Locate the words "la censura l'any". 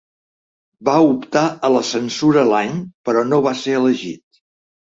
1.75-2.75